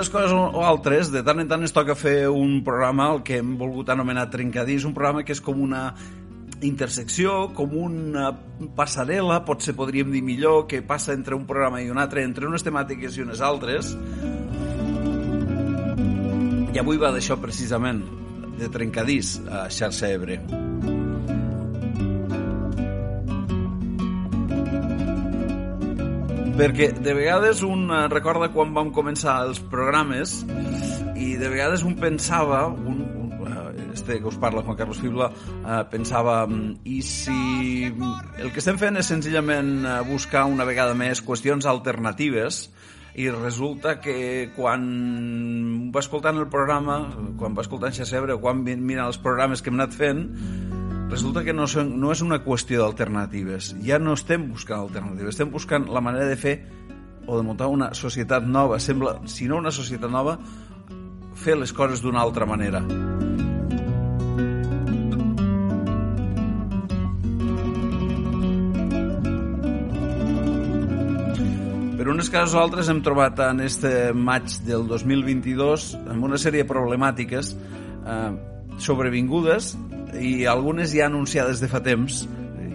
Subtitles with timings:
[0.00, 3.36] Unes coses o altres, de tant en tant ens toca fer un programa, el que
[3.42, 5.90] hem volgut anomenar Trencadís, un programa que és com una
[6.64, 8.30] intersecció, com una
[8.76, 12.64] passarel·la, potser podríem dir millor, que passa entre un programa i un altre, entre unes
[12.64, 13.92] temàtiques i unes altres.
[16.72, 18.00] I avui va d'això precisament,
[18.56, 20.40] de Trencadís a Xarxa Ebre.
[26.60, 30.42] Perquè de vegades un eh, recorda quan vam començar els programes
[31.16, 32.98] i de vegades un pensava un,
[33.48, 38.60] eh, este que us parla Juan Carlos Fibla eh, pensava mm, i si el que
[38.60, 42.66] estem fent és senzillament eh, buscar una vegada més qüestions alternatives
[43.16, 44.84] i resulta que quan
[45.96, 47.06] va escoltant el programa
[47.40, 50.26] quan va escoltant Xacebre quan mira els programes que hem anat fent
[51.10, 53.74] resulta que no, són, no és una qüestió d'alternatives.
[53.84, 56.54] Ja no estem buscant alternatives, estem buscant la manera de fer
[57.26, 58.78] o de muntar una societat nova.
[58.80, 60.38] Sembla, si no una societat nova,
[61.34, 62.82] fer les coses d'una altra manera.
[71.98, 76.64] Per unes cases o altres hem trobat en este maig del 2022 amb una sèrie
[76.64, 78.30] de problemàtiques eh,
[78.80, 79.74] sobrevingudes
[80.18, 82.24] i algunes ja anunciades de fa temps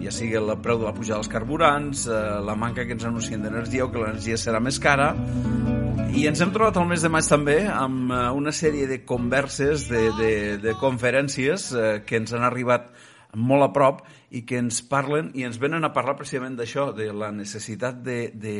[0.06, 3.42] ja sigui el preu de la pujada dels carburants, eh, la manca que ens anuncien
[3.42, 5.12] d'energia o que l'energia serà més cara.
[6.16, 9.88] I ens hem trobat al mes de maig també amb eh, una sèrie de converses,
[9.90, 10.32] de, de,
[10.62, 12.92] de conferències eh, que ens han arribat
[13.36, 17.10] molt a prop i que ens parlen i ens venen a parlar precisament d'això, de
[17.12, 18.56] la necessitat de, de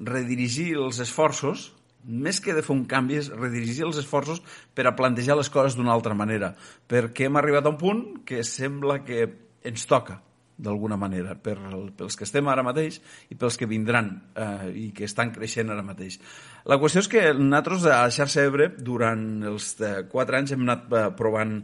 [0.00, 1.70] redirigir els esforços
[2.06, 4.42] més que de fer un canvi, és redirigir els esforços
[4.74, 6.54] per a plantejar les coses d'una altra manera,
[6.88, 9.26] perquè hem arribat a un punt que sembla que
[9.66, 10.20] ens toca
[10.56, 11.56] d'alguna manera, per,
[11.96, 12.96] pels que estem ara mateix
[13.28, 16.16] i pels que vindran eh, i que estan creixent ara mateix.
[16.64, 20.88] La qüestió és que nosaltres a Xarxa Ebre, durant els eh, quatre anys, hem anat
[20.88, 21.58] eh, provant,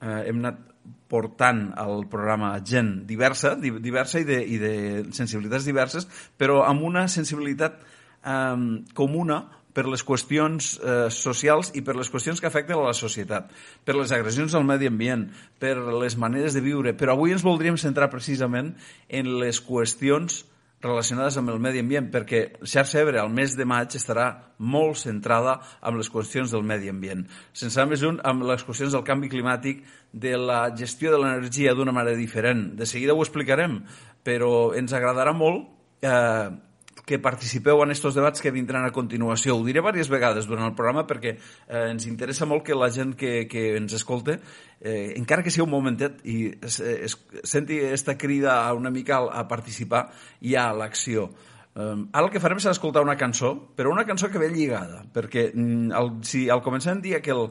[0.00, 0.66] eh, hem anat
[1.10, 4.74] portant al programa gent diversa, diversa i de, i de
[5.12, 6.08] sensibilitats diverses,
[6.40, 7.82] però amb una sensibilitat
[8.24, 8.56] eh,
[8.96, 9.42] comuna
[9.74, 13.50] per les qüestions eh, socials i per les qüestions que afecten a la societat,
[13.84, 15.28] per les agressions al medi ambient,
[15.62, 16.94] per les maneres de viure.
[16.98, 18.74] Però avui ens voldríem centrar precisament
[19.08, 20.44] en les qüestions
[20.80, 24.28] relacionades amb el medi ambient, perquè Xarxa Ebre al mes de maig estarà
[24.58, 27.26] molt centrada amb les qüestions del medi ambient.
[27.52, 31.76] Sense anar més lluny, amb les qüestions del canvi climàtic, de la gestió de l'energia
[31.76, 32.70] d'una manera diferent.
[32.80, 33.82] De seguida ho explicarem,
[34.24, 35.68] però ens agradarà molt
[36.00, 36.48] eh,
[37.10, 39.56] que participeu en aquests debats que vindran a continuació.
[39.58, 43.16] Ho diré diverses vegades durant el programa perquè eh, ens interessa molt que la gent
[43.18, 44.38] que, que ens escolte,
[44.78, 49.42] eh, encara que sigui un momentet, i es, es, senti aquesta crida una mica a,
[49.42, 50.06] a participar
[50.46, 51.32] i a l'acció.
[51.70, 55.04] Um, ara el que farem és escoltar una cançó, però una cançó que ve lligada,
[55.14, 57.46] perquè mm, el, si al començar em dia que el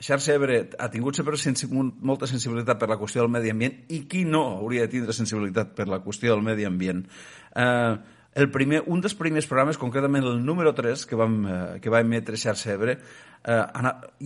[0.00, 4.06] Xarxa Ebre ha tingut sempre sensi molta sensibilitat per la qüestió del medi ambient i
[4.08, 7.04] qui no hauria de tindre sensibilitat per la qüestió del medi ambient.
[7.52, 11.90] Eh, el primer, un dels primers programes, concretament el número 3, que, vam, eh, que
[11.90, 12.94] va emetre Xarxa Ebre,
[13.42, 13.58] eh,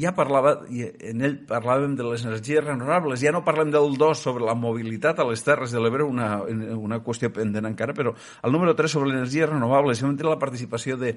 [0.02, 4.44] ja parlava, en ell parlàvem de les energies renovables, ja no parlem del 2 sobre
[4.44, 6.42] la mobilitat a les Terres de l'Ebre, una,
[6.76, 11.00] una qüestió pendent encara, però el número 3 sobre energies renovables, vam tenir la participació
[11.00, 11.16] de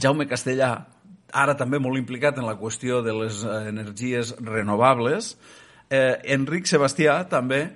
[0.00, 0.72] Jaume Castellà,
[1.36, 5.34] ara també molt implicat en la qüestió de les eh, energies renovables,
[5.90, 7.66] eh, Enric Sebastià també,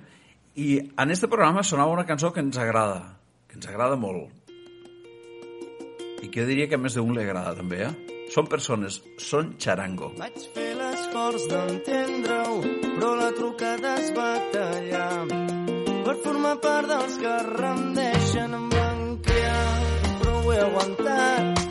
[0.57, 3.20] i en aquest programa sonava una cançó que ens agrada,
[3.51, 4.31] que ens agrada molt.
[6.23, 8.17] I que diria que a més d'un li agrada també, eh?
[8.31, 10.13] Són persones, són xarango.
[10.15, 15.09] Vaig fer l'esforç d'entendre-ho, però la trucada es va tallar.
[16.05, 21.61] Per formar part dels que rendeixen em van però ho he aguantat.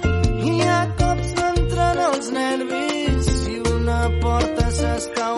[0.50, 5.30] I a cops m'entren els nervis i una porta s'està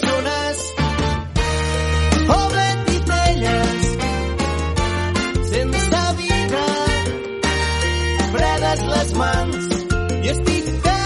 [0.00, 0.74] persones.
[2.28, 3.82] Obren titelles
[5.50, 6.66] sense vida
[8.32, 9.64] fredes les mans
[10.24, 10.98] i estic de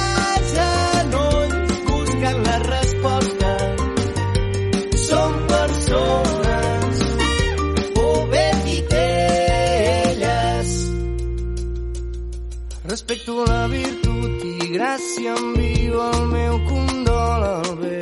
[0.55, 3.53] genolls buscant la resposta.
[5.07, 6.97] Som persones
[7.95, 9.91] obren titelles.
[12.91, 18.00] Respecto la virtut i gràcia envio el meu condol al bé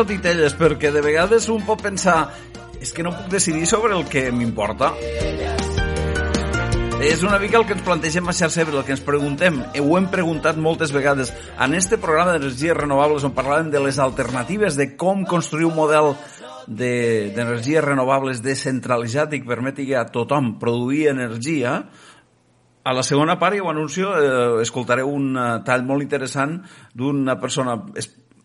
[0.00, 2.30] o titelles, perquè de vegades un pot pensar
[2.80, 4.94] és que no puc decidir sobre el que m'importa.
[7.00, 10.10] És una mica el que ens plantegem a Xarxa el que ens preguntem, ho hem
[10.12, 11.32] preguntat moltes vegades.
[11.56, 16.14] En este programa d'energies renovables on parlàvem de les alternatives, de com construir un model
[16.66, 21.88] de- d'energies renovables descentralitzat i que permeti a tothom produir energia,
[22.84, 26.62] a la segona part, i ho anuncio, eh, escoltareu un eh, tall molt interessant
[26.94, 27.76] d'una persona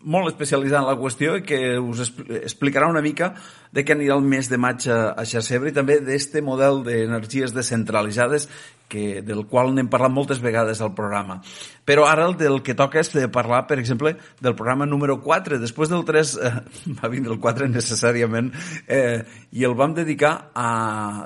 [0.05, 3.33] molt especialitzada en la qüestió i que us expl explicarà una mica
[3.75, 8.47] de què anirà el mes de maig a, Xarcebre i també d'este model d'energies descentralitzades
[8.87, 11.39] que, del qual n'hem parlat moltes vegades al programa.
[11.85, 15.59] Però ara el del que toca és de parlar, per exemple, del programa número 4.
[15.61, 16.53] Després del 3 eh,
[17.01, 18.51] va vindre el 4 necessàriament
[18.87, 20.69] eh, i el vam dedicar a,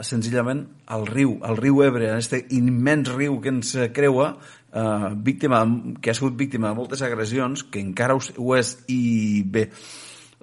[0.07, 4.31] senzillament al riu, al riu Ebre, a este immens riu que ens creua,
[4.73, 5.63] eh, víctima,
[6.01, 9.69] que ha sigut víctima de moltes agressions, que encara ho, és, i bé,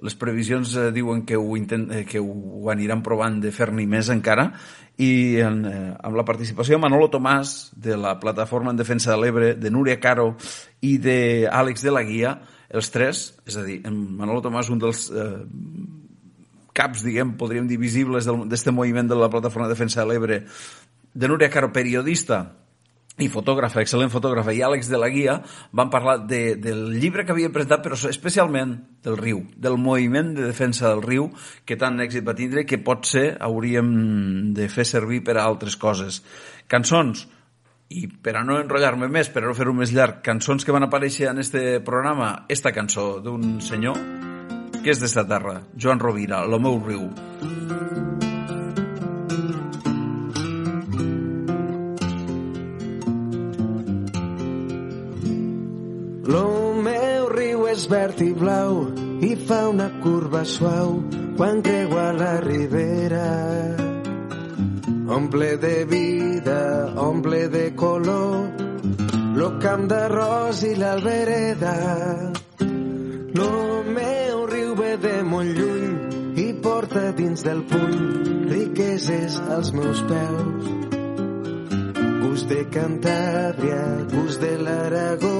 [0.03, 4.11] les previsions eh, diuen que ho, intent, eh, que ho, aniran provant de fer-n'hi més
[4.13, 4.51] encara
[5.01, 9.21] i en, eh, amb la participació de Manolo Tomàs de la plataforma en defensa de
[9.21, 10.35] l'Ebre, de Núria Caro
[10.85, 12.35] i d'Àlex de la Guia,
[12.67, 15.31] els tres, és a dir, en Manolo Tomàs un dels eh,
[16.77, 20.43] caps, diguem, podríem dir, visibles d'aquest moviment de la plataforma de defensa de l'Ebre,
[21.17, 22.43] de Núria Caro, periodista,
[23.17, 25.39] i fotògrafa, excel·lent fotògrafa, i Àlex de la Guia
[25.73, 30.45] van parlar de, del llibre que havia presentat, però especialment del riu, del moviment de
[30.45, 31.31] defensa del riu,
[31.65, 35.79] que tant èxit va tindre que pot ser hauríem de fer servir per a altres
[35.81, 36.21] coses.
[36.69, 37.25] Cançons,
[37.89, 40.85] i per a no enrotllar-me més, per a no fer-ho més llarg, cançons que van
[40.85, 43.97] aparèixer en este programa, esta cançó d'un senyor
[44.83, 47.09] que és d'esta terra, Joan Rovira, Lo meu riu.
[56.27, 58.81] Lo meu riu és verd i blau
[59.23, 60.97] i fa una curva suau
[61.37, 63.27] quan creua la ribera.
[65.17, 68.51] Omple de vida, omple de color,
[69.39, 71.77] lo camp d'arròs i l'albereda.
[73.39, 73.49] Lo
[73.87, 75.95] meu riu ve de molt lluny
[76.43, 80.71] i porta dins del puny riqueses als meus peus.
[82.19, 85.37] Gust de Cantàbria, gust de l'Aragó,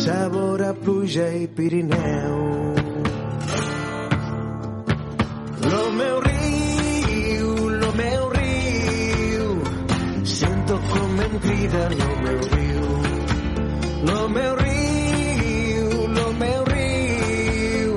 [0.00, 2.38] sabor a pluja i Pirineu.
[5.70, 7.48] Lo meu riu,
[7.80, 9.46] lo meu riu,
[10.24, 12.86] sento com em crida lo meu riu.
[14.08, 17.92] Lo meu riu, lo meu riu,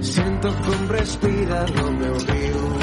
[0.00, 2.81] sento com respira lo meu riu.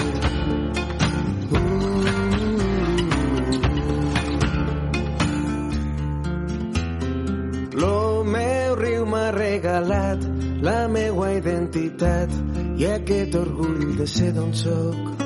[10.61, 12.33] La meua identitat
[12.79, 15.25] i aquest orgull de ser d'on sóc.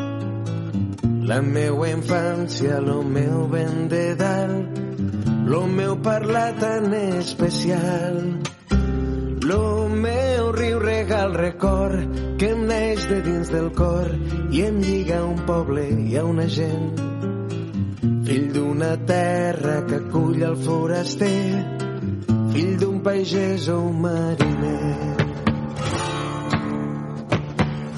[1.26, 4.82] La meua infància, lo meu ben de dalt,
[5.48, 8.20] lo meu parlar tan especial.
[9.44, 14.12] Lo meu riu regal record que em neix de dins del cor
[14.52, 16.94] i em lliga a un poble i a una gent.
[18.24, 21.66] Fill d'una terra que acull el foraster,
[22.54, 25.23] fill d'un pagès o un mariner.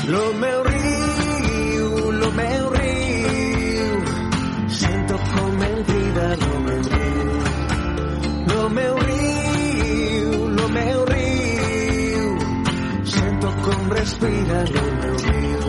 [0.07, 3.89] Lo meu riu, lo meu riu,
[4.69, 7.27] sento com em crida lo meu riu.
[8.51, 12.37] Lo meu riu, lo meu riu,
[13.03, 15.61] sento com respira lo meu riu.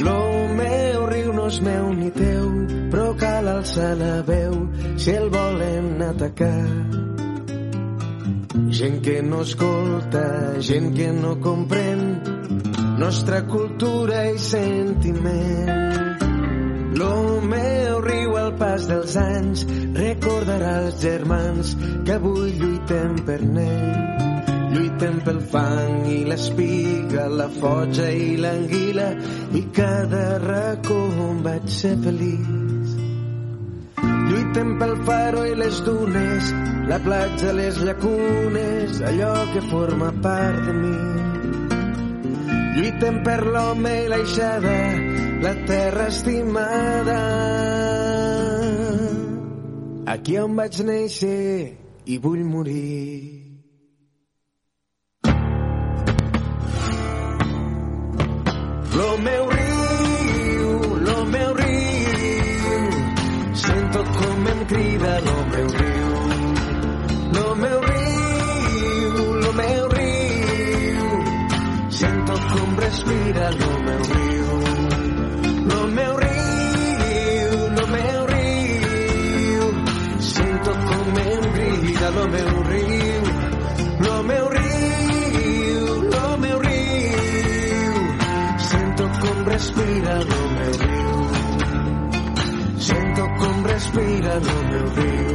[0.00, 6.66] Lo meu riu meu ni teu, però cal alçar la veu si el volen atacar.
[8.70, 12.02] Gent que no escolta, gent que no comprèn
[12.98, 15.70] nostra cultura i sentiment.
[16.98, 19.64] Lo meu riu al pas dels anys
[19.94, 24.16] recordarà els germans que avui lluitem per n'ell.
[24.74, 29.12] Lluitem pel fang i l'espiga, la foja i l'anguila
[29.54, 32.67] i cada racó on vaig ser feliç.
[34.28, 36.52] Lluitem pel faro i les dunes,
[36.90, 40.96] la platja, les llacunes, allò que forma part de mi.
[42.76, 44.76] Lluitem per l'home i l'aixada,
[45.42, 47.18] la terra estimada.
[50.14, 53.44] Aquí on vaig néixer i vull morir.
[58.98, 59.67] Lo meu riu,
[64.68, 66.10] crida lo meu riu.
[67.36, 71.06] Lo meu riu, lo meu riu,
[71.90, 74.48] sento com respira lo meu riu.
[75.70, 79.64] Lo meu riu, lo meu riu,
[80.20, 83.22] sento com em crida lo meu riu.
[84.04, 87.94] Lo meu riu, lo meu riu,
[88.58, 90.47] sento com respira lo meu riu.
[93.58, 95.34] Com respira lo meu riu.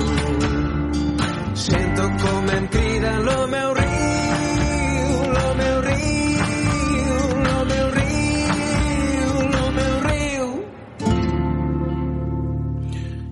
[1.55, 7.15] Sento com em crida lo meu riu, meu riu,
[7.71, 9.31] meu riu,
[9.77, 10.47] meu riu.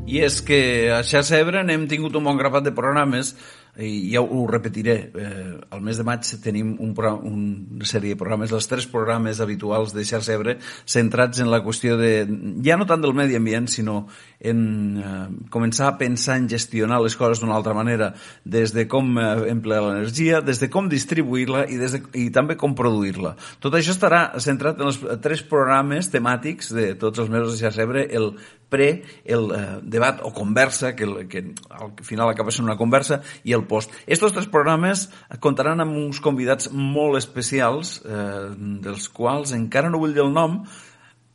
[0.07, 3.35] I és que a Xarxa Ebre n'hem tingut un bon grapat de programes
[3.79, 8.51] i ja ho repetiré, eh, al mes de maig tenim un, una sèrie de programes,
[8.51, 12.25] els tres programes habituals de Xarxa Ebre centrats en la qüestió de,
[12.65, 14.05] ja no tant del medi ambient, sinó
[14.39, 14.61] en
[14.99, 18.11] eh, començar a pensar en gestionar les coses d'una altra manera,
[18.43, 22.57] des de com eh, emplear l'energia, des de com distribuir-la i, des de, i també
[22.59, 23.35] com produir-la.
[23.63, 27.87] Tot això estarà centrat en els tres programes temàtics de tots els mesos de Xarxa
[27.87, 28.33] Ebre, el
[28.71, 33.19] pre, el eh, debat o conversa, que, el, que al final acaba sent una conversa,
[33.43, 33.93] i el post.
[34.07, 35.07] Estos tres programes
[35.43, 38.47] comptaran amb uns convidats molt especials, eh,
[38.83, 40.61] dels quals encara no vull dir el nom,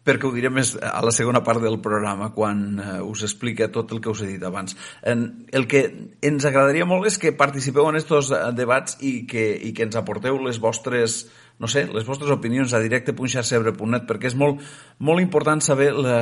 [0.07, 3.93] perquè ho diré més a la segona part del programa, quan eh, us explica tot
[3.93, 4.77] el que us he dit abans.
[5.03, 5.83] En, el que
[6.23, 9.99] ens agradaria molt és que participeu en estos eh, debats i que, i que ens
[9.99, 11.25] aporteu les vostres
[11.59, 14.61] no sé, les vostres opinions a directe.xarcebre.net perquè és molt,
[15.01, 16.19] molt important saber la,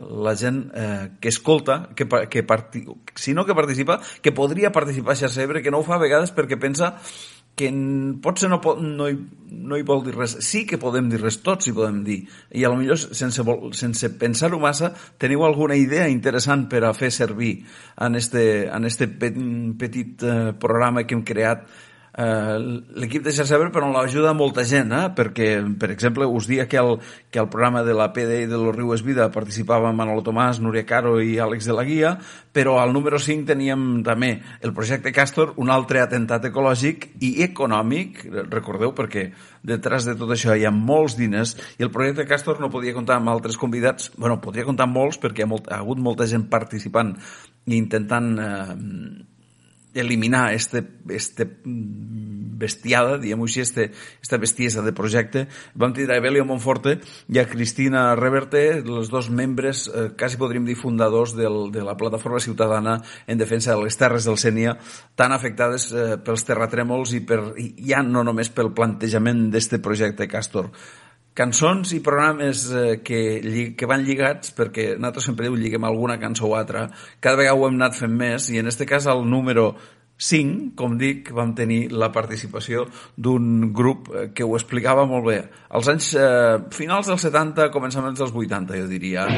[0.00, 5.12] la gent eh, que escolta, que, que parti, si no que participa, que podria participar
[5.12, 6.94] a Xarcebre, que no ho fa a vegades perquè pensa
[7.58, 7.68] que
[8.22, 9.16] potser no, no, hi,
[9.50, 10.36] no hi vol dir res.
[10.46, 12.20] Sí que podem dir res, tots hi podem dir.
[12.54, 13.42] I a lo millor, sense,
[13.76, 17.56] sense pensar-ho massa, teniu alguna idea interessant per a fer servir
[18.06, 19.34] en este, en este pe-
[19.80, 21.66] petit eh, programa que hem creat
[22.18, 25.04] l'equip de Xarxebre però l'ajuda molta gent, eh?
[25.14, 26.96] perquè, per exemple, us dia que el,
[27.30, 31.20] que el programa de la PDI de los Rius Vida participava Manolo Tomàs, Núria Caro
[31.22, 32.16] i Àlex de la Guia,
[32.52, 34.32] però al número 5 teníem també
[34.66, 39.28] el projecte Castor, un altre atemptat ecològic i econòmic, recordeu, perquè
[39.62, 43.20] detrás de tot això hi ha molts diners i el projecte Castor no podia comptar
[43.22, 46.48] amb altres convidats, bueno, podria comptar amb molts perquè ha, molt, ha hagut molta gent
[46.50, 47.14] participant
[47.68, 48.76] i intentant eh,
[49.94, 51.46] eliminar este, este
[52.58, 53.90] bestiada, diguem-ho així, este,
[54.22, 55.46] esta bestiesa de projecte.
[55.78, 56.98] Vam tenir a Evelio Monforte
[57.30, 61.96] i a Cristina Reverte, els dos membres, eh, quasi podríem dir fundadors del, de la
[61.96, 64.76] plataforma ciutadana en defensa de les terres del Sènia,
[65.14, 70.28] tan afectades eh, pels terratrèmols i, per, i ja no només pel plantejament d'este projecte
[70.28, 70.72] Castor
[71.38, 73.20] cançons i programes eh, que,
[73.78, 76.88] que van lligats, perquè nosaltres sempre diu lliguem alguna cançó o altra,
[77.20, 79.70] cada vegada ho hem anat fent més, i en este cas el número
[80.18, 85.38] 5, com dic, vam tenir la participació d'un grup eh, que ho explicava molt bé.
[85.70, 89.28] Als anys eh, finals dels 70, començaments dels 80, jo diria.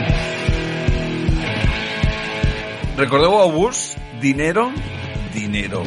[2.97, 3.85] Recordeu el bus?
[4.25, 4.71] Dinero?
[5.37, 5.85] Dinero.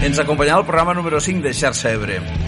[0.00, 2.47] Ens acompanyava el programa número 5 de Xarxa Ebre.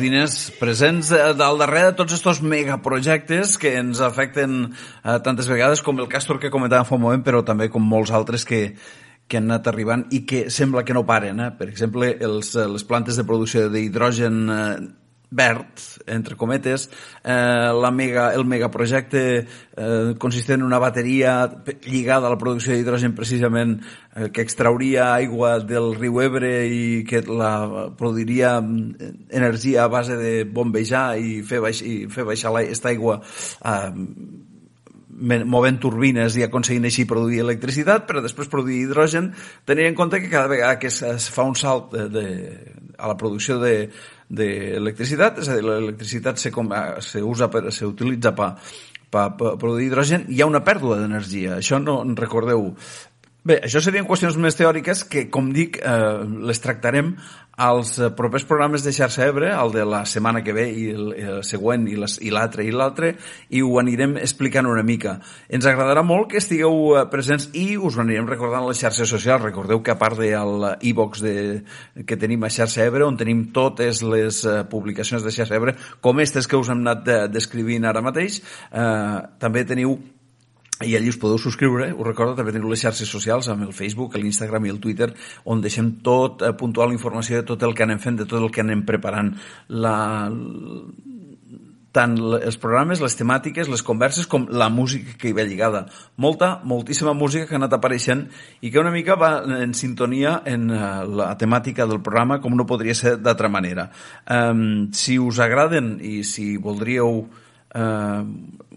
[0.00, 5.82] Diners presents eh, al darrere de tots aquests megaprojectes que ens afecten eh, tantes vegades
[5.86, 8.60] com el Castor que comentàvem fa un moment, però també com molts altres que,
[9.26, 11.40] que han anat arribant i que sembla que no paren.
[11.42, 11.50] Eh?
[11.58, 14.70] Per exemple, els, eh, les plantes de producció d'hidrogen eh,
[15.30, 16.88] verd, entre cometes,
[17.24, 19.22] eh, la mega, el megaprojecte
[19.76, 23.80] eh, consistent en una bateria lligada a la producció d'hidrogen precisament
[24.14, 30.16] eh, que extrauria aigua del riu Ebre i que la produiria eh, energia a base
[30.16, 33.92] de bombejar i fer, baix, i fer baixar aquesta aigua eh,
[35.16, 39.32] movent turbines i aconseguint així produir electricitat, però després produir hidrogen,
[39.66, 42.26] tenint en compte que cada vegada que es, es fa un salt de, de,
[42.98, 43.88] a la producció de,
[44.28, 46.52] d'electricitat, és a dir, l'electricitat se,
[47.04, 48.52] se usa per, se utilitza per,
[49.10, 51.60] per, per produir hidrogen, hi ha una pèrdua d'energia.
[51.60, 52.72] Això no recordeu.
[53.46, 57.12] Bé, això serien qüestions més teòriques que, com dic, eh, les tractarem
[57.62, 61.12] als eh, propers programes de xarxa Ebre, el de la setmana que ve i el,
[61.14, 63.12] el següent i l'altre i l'altre,
[63.54, 65.20] i ho anirem explicant una mica.
[65.46, 69.14] Ens agradarà molt que estigueu eh, presents i us ho anirem recordant a les xarxes
[69.14, 69.46] socials.
[69.46, 71.36] Recordeu que a part del e-box de,
[72.02, 74.42] que tenim a xarxa Ebre, on tenim totes les
[74.74, 78.42] publicacions de xarxa Ebre, com aquestes que us hem anat descrivint ara mateix,
[78.74, 80.00] eh, també teniu
[80.84, 84.18] i allí us podeu subscriure, us recordo, també teniu les xarxes socials amb el Facebook,
[84.20, 85.08] l'Instagram i el Twitter,
[85.48, 88.52] on deixem tot eh, puntual informació de tot el que anem fent, de tot el
[88.52, 89.32] que anem preparant.
[89.72, 89.96] La,
[91.96, 95.86] tant els programes, les temàtiques, les converses, com la música que hi ve lligada.
[96.20, 98.26] Molta, moltíssima música que ha anat apareixent
[98.60, 99.30] i que una mica va
[99.62, 103.88] en sintonia en uh, la temàtica del programa, com no podria ser d'altra manera.
[104.28, 107.22] Um, si us agraden i si voldríeu
[107.76, 108.22] eh,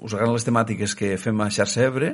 [0.02, 2.14] us agraden les temàtiques que fem a Xarxa Ebre,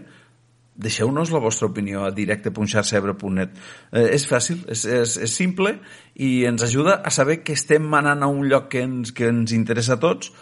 [0.75, 3.53] deixeu-nos la vostra opinió a directe.xarxebre.net.
[3.91, 5.77] Eh, és fàcil, és, és, és simple
[6.15, 9.55] i ens ajuda a saber que estem manant a un lloc que ens, que ens
[9.55, 10.33] interessa a tots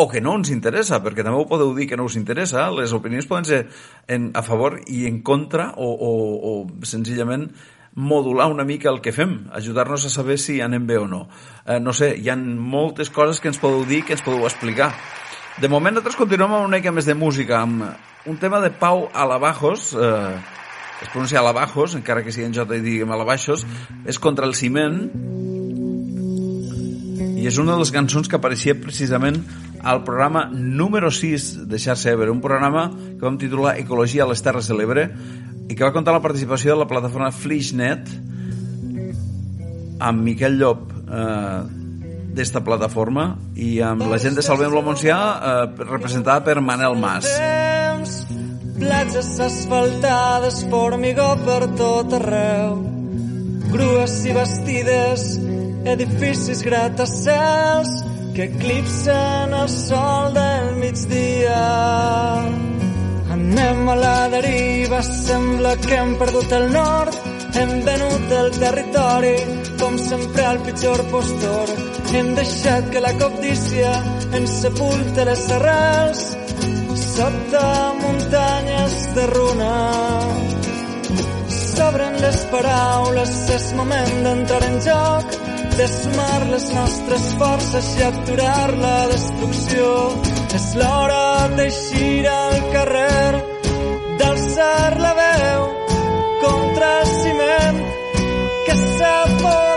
[0.00, 2.70] o que no ens interessa, perquè també ho podeu dir que no us interessa.
[2.72, 3.60] Les opinions poden ser
[4.08, 7.50] en, a favor i en contra o, o, o senzillament
[8.00, 11.26] modular una mica el que fem, ajudar-nos a saber si anem bé o no.
[11.66, 14.94] Eh, no sé, hi ha moltes coses que ens podeu dir, que ens podeu explicar.
[15.60, 17.82] De moment nosaltres continuem amb una mica més de música, amb
[18.30, 20.38] un tema de Pau Alabajos, eh,
[21.04, 23.66] es pronuncia Alabajos, encara que sigui en J i diguem Alabajos,
[24.08, 25.02] és contra el ciment,
[27.36, 29.36] i és una de les cançons que apareixia precisament
[29.84, 34.40] al programa número 6 de Xarxa Ebre, un programa que vam titular Ecologia a les
[34.40, 35.10] Terres de l'Ebre
[35.68, 38.08] i que va comptar la participació de la plataforma Flixnet
[40.00, 41.89] amb Miquel Llop, eh,
[42.34, 47.28] d'esta plataforma i amb la gent de Salvem la Montsià eh, representada per Manel Mas.
[48.80, 52.78] Platges asfaltades, formigó per tot arreu,
[53.74, 55.26] grues i vestides,
[55.84, 57.92] edificis gratacels
[58.34, 61.60] que eclipsen el sol del migdia.
[63.36, 67.16] Anem a la deriva, sembla que hem perdut el nord,
[67.60, 69.34] hem venut el territori,
[69.80, 71.74] com sempre al pitjor postor.
[72.14, 73.96] Hem deixat que la cobdícia
[74.36, 76.28] ens sepulte les arrels
[77.20, 79.76] sota muntanyes de runa.
[81.48, 85.38] S'obren les paraules, és moment d'entrar en joc,
[85.78, 89.88] de sumar les nostres forces i aturar la destrucció.
[90.58, 91.24] És l'hora
[91.56, 93.32] d'eixir al carrer,
[94.20, 95.66] d'alçar la veu
[96.44, 97.82] contra el ciment
[98.66, 99.69] que s'apodera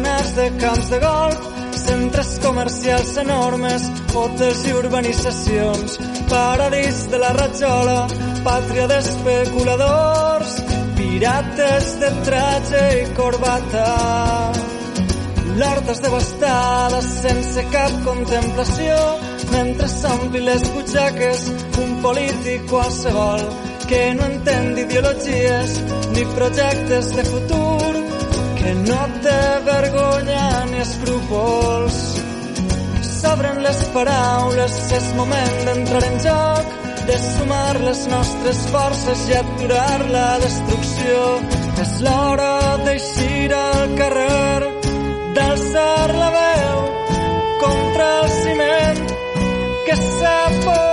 [0.00, 1.38] centenars de camps de golf,
[1.76, 3.82] centres comercials enormes,
[4.14, 8.06] hotels i urbanitzacions, paradís de la ratjola,
[8.44, 10.54] pàtria d'especuladors,
[10.96, 14.52] pirates de traje i corbata.
[15.60, 18.96] L'horta és devastada sense cap contemplació,
[19.52, 21.48] mentre s'ompli les butxaques
[21.82, 23.44] un polític qualsevol
[23.90, 25.80] que no entén d'ideologies
[26.14, 27.89] ni projectes de futur
[28.60, 31.98] que no té vergonya ni escrúpols.
[33.20, 36.76] S'obren les paraules, és moment d'entrar en joc,
[37.08, 41.24] de sumar les nostres forces i aturar la destrucció.
[41.84, 42.52] És l'hora
[42.84, 44.70] d'eixir al carrer,
[45.38, 46.86] d'alçar la veu
[47.64, 49.04] contra el ciment
[49.88, 50.89] que s'apodera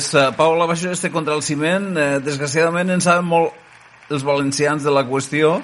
[0.00, 1.90] És uh, Paula Baixó este contra el ciment.
[1.92, 5.58] Uh, desgraciadament en saben molt els valencians de la qüestió.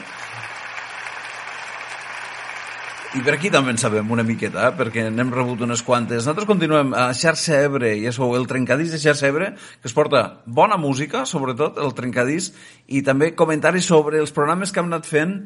[3.16, 4.74] I per aquí també en sabem una miqueta, eh?
[4.76, 6.18] perquè n'hem rebut unes quantes.
[6.20, 10.42] Nosaltres continuem a Xarxa Ebre, i és el trencadís de Xarxa Ebre, que es porta
[10.44, 12.50] bona música, sobretot, el trencadís,
[12.92, 15.38] i també comentaris sobre els programes que hem anat fent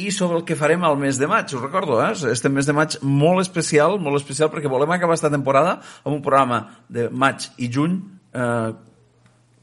[0.00, 1.52] i sobre el que farem al mes de maig.
[1.52, 2.14] Us recordo, eh?
[2.32, 6.24] Este mes de maig molt especial, molt especial, perquè volem acabar esta temporada amb un
[6.24, 8.00] programa de maig i juny
[8.34, 8.72] eh,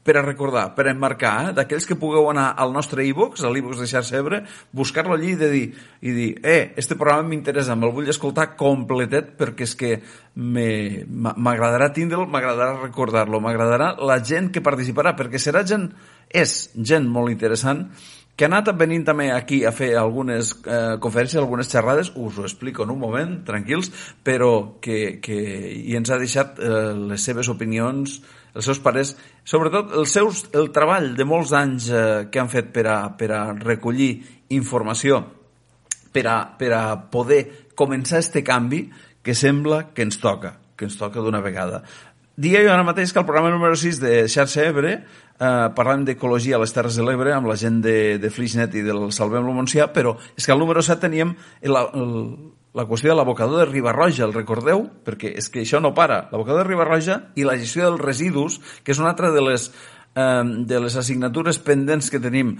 [0.02, 1.52] per a recordar, per a emmarcar, eh?
[1.54, 4.40] d'aquells que pugueu anar al nostre e-box, a l'e-box de Xarxa Ebre,
[4.74, 5.66] buscar-lo allí i, de dir,
[6.02, 9.92] i dir, eh, este programa m'interessa, me'l vull escoltar completet perquè és que
[10.34, 15.92] m'agradarà tindre'l, m'agradarà recordar-lo, m'agradarà la gent que participarà, perquè serà gent,
[16.28, 17.86] és gent molt interessant,
[18.34, 22.46] que ha anat venint també aquí a fer algunes eh, conferències, algunes xerrades, us ho
[22.48, 23.92] explico en un moment, tranquils,
[24.24, 25.36] però que, que
[25.76, 26.78] i ens ha deixat eh,
[27.12, 28.22] les seves opinions,
[28.54, 29.14] els seus pares,
[29.48, 33.30] sobretot el, seus, el treball de molts anys eh, que han fet per a, per
[33.32, 34.12] a recollir
[34.52, 35.22] informació,
[36.12, 37.42] per a, per a poder
[37.78, 38.84] començar este canvi
[39.24, 41.82] que sembla que ens toca, que ens toca d'una vegada.
[42.36, 46.56] Dia jo ara mateix que el programa número 6 de Xarxa Ebre eh, parlem d'ecologia
[46.56, 49.90] a les Terres de l'Ebre amb la gent de, de Flixnet i del Salvem-lo Montsià,
[49.92, 52.14] però és que al número 7 teníem el, el,
[52.72, 54.86] la qüestió de l'abocador de Ribarroja, el recordeu?
[55.04, 56.26] Perquè és que això no para.
[56.32, 59.68] L'abocador de Ribarroja i la gestió dels residus, que és una altra de les,
[60.14, 62.56] eh, de les assignatures pendents que tenim.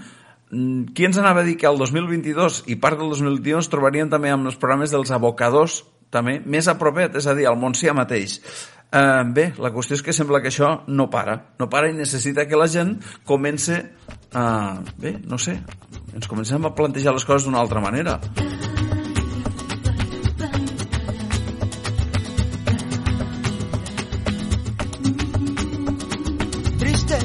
[0.51, 4.09] Mm, qui ens anava a dir que el 2022 i part del 2021 es trobarien
[4.09, 5.81] també amb els programes dels abocadors
[6.13, 8.37] també més a propet, és a dir, al Montsià mateix.
[8.93, 12.45] Uh, bé, la qüestió és que sembla que això no para, no para i necessita
[12.45, 13.79] que la gent comence
[14.37, 14.45] a...
[15.01, 15.57] Bé, no sé,
[16.13, 18.19] ens comencem a plantejar les coses d'una altra manera.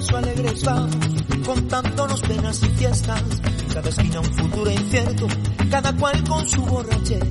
[0.01, 0.97] O alegres vamos,
[1.45, 3.23] contándonos penas y fiestas,
[3.75, 5.27] cada esquina un futuro incierto,
[5.71, 7.27] cada cual con su borrachera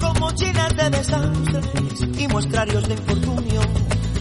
[0.00, 3.60] como llenas de desastres y muestrarios de infortunio,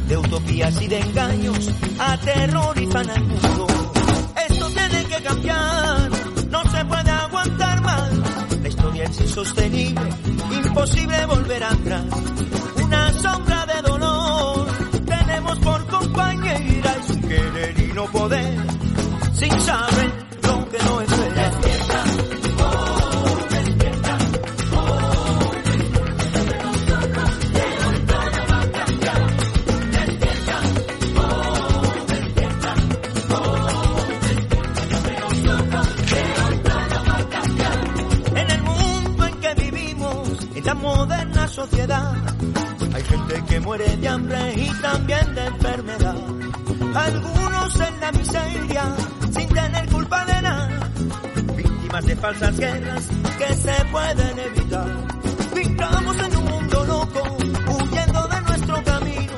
[0.08, 3.68] de utopías y de engaños, aterrorizan al mundo.
[4.50, 6.10] Esto tiene que cambiar,
[6.50, 8.12] no se puede aguantar más.
[8.62, 10.10] La historia es insostenible,
[10.52, 12.04] imposible volver atrás.
[17.96, 18.58] No poder,
[19.34, 20.25] sin saber
[52.26, 53.04] falsas guerras
[53.38, 54.88] que se pueden evitar.
[55.54, 57.38] Vivamos en un mundo loco,
[57.70, 59.34] huyendo de nuestro camino,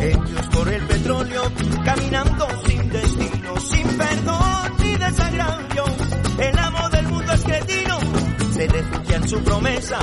[0.00, 1.42] hechos por el petróleo,
[1.84, 5.90] caminando sin destino, sin perdón ni desagravios.
[6.38, 7.98] El amo del mundo es cretino,
[8.52, 9.98] se refugia en su promesa,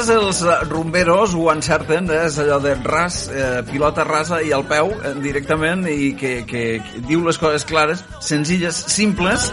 [0.00, 2.24] vegades els eh, rumberos ho encerten, eh?
[2.26, 6.62] és allò de ras, eh, pilota rasa i al peu eh, directament i que, que,
[6.84, 9.50] que diu les coses clares, senzilles, simples,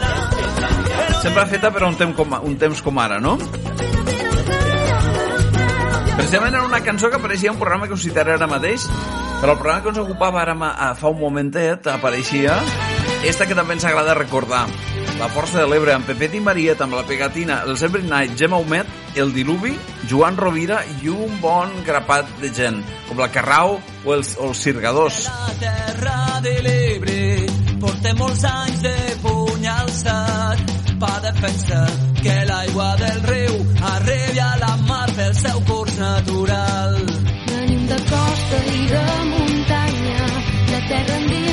[1.22, 3.38] sempre feta per un temps com, un temps com ara, no?
[6.18, 8.88] Precisament era una cançó que apareixia en un programa que us citaré ara mateix,
[9.42, 12.62] però el programa que ens ocupava ara a, fa un momentet apareixia
[13.26, 14.68] esta que també ens agrada recordar.
[15.18, 18.60] La Força de l'Ebre, amb Pepet i Mariet, amb la pegatina, el Every Night, Gemma
[18.62, 19.72] Humet, El Diluvi,
[20.10, 22.78] Joan Rovira i un bon grapat de gent,
[23.08, 25.24] com la Carrau o els, o els Cirgadors.
[25.26, 27.18] La terra de l'Ebre
[27.82, 31.84] porta molts anys de puny alçat per defensar
[32.22, 33.58] que l'aigua del riu
[33.96, 37.02] arribi a la mar pel seu curs natural.
[37.50, 40.32] Venim de costa i de muntanya,
[40.70, 41.47] de terra endins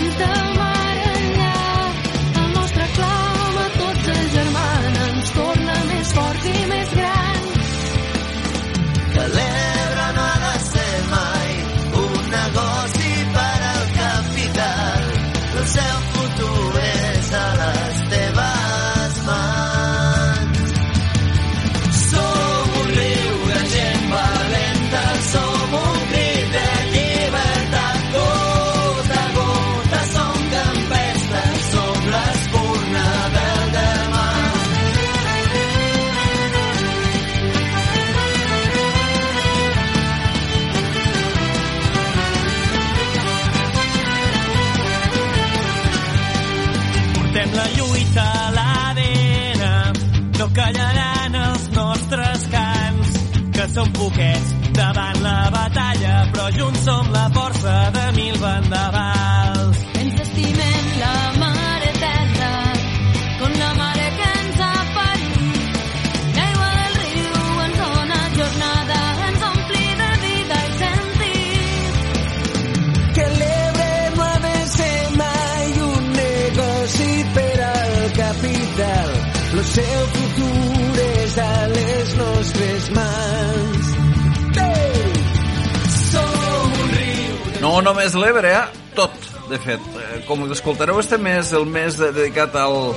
[87.74, 88.82] No només l'Ebre, eh?
[88.94, 89.14] tot,
[89.50, 89.82] de fet.
[89.98, 92.94] Eh, Com escoltareu este mes, el mes de- dedicat al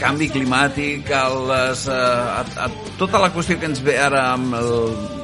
[0.00, 4.56] canvi climàtic, a, les, eh, a, a tota la qüestió que ens ve ara amb
[4.58, 4.72] el,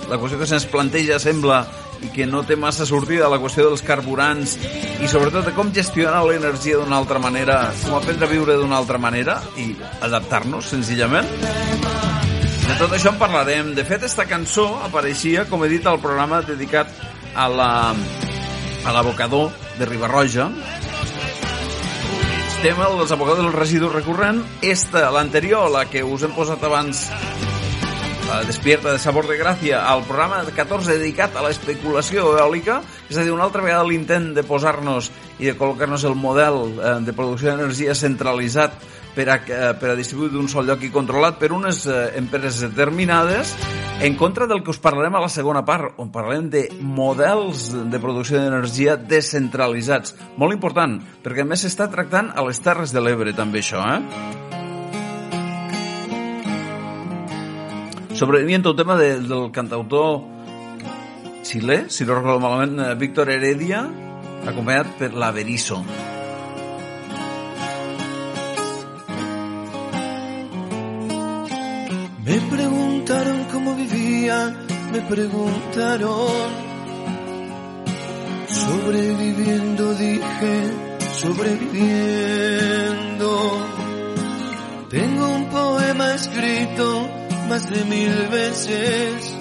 [0.09, 1.64] la qüestió que se'ns planteja, sembla,
[2.07, 4.55] i que no té massa sortida, la qüestió dels carburants
[5.03, 8.98] i sobretot de com gestionar l'energia d'una altra manera, com aprendre a viure d'una altra
[9.03, 9.72] manera i
[10.07, 11.27] adaptar-nos, senzillament.
[12.62, 13.75] De tot això en parlarem.
[13.75, 16.88] De fet, esta cançó apareixia, com he dit, al programa dedicat
[17.35, 17.70] a la
[18.85, 20.49] a l'abocador de Ribarroja.
[22.62, 24.42] Tema dels abocadors del residu recurrent.
[24.62, 27.09] Esta, l'anterior, la que us hem posat abans,
[28.29, 33.27] la despierta de sabor de gràcia, al programa 14 dedicat a l'especulació eòlica, és a
[33.27, 37.50] dir, una altra vegada l'intent de posar-nos i de col·locar-nos el model eh, de producció
[37.50, 38.79] d'energia centralitzat
[39.15, 42.60] per a, eh, per a distribuir d'un sol lloc i controlat per unes eh, empreses
[42.71, 43.54] determinades,
[44.02, 48.00] en contra del que us parlarem a la segona part, on parlarem de models de
[48.02, 50.17] producció d'energia descentralitzats.
[50.40, 54.02] Molt important, perquè a més s'està tractant a les Terres de l'Ebre també això, eh?
[58.13, 60.21] Sobreviviendo el tema de, del cantautor
[61.42, 63.85] xilè, si no recordo malament, eh, Víctor Heredia,
[64.46, 65.83] acompanyat per l'Averizo.
[74.92, 76.50] Me preguntaron.
[78.48, 80.72] Sobreviviendo, dije,
[81.20, 83.30] sobreviviendo.
[84.90, 87.08] Tengo un poema escrito
[87.48, 89.37] más de mil veces.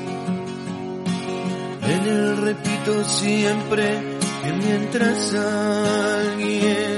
[1.83, 3.99] En él repito siempre
[4.43, 6.90] que mientras alguien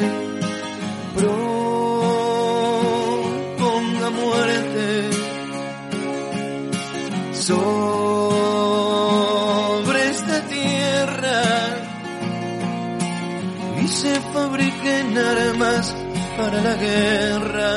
[15.18, 15.96] armas
[16.38, 17.76] para la guerra.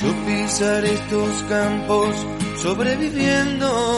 [0.00, 2.14] Yo pisaré estos campos
[2.62, 3.96] sobreviviendo,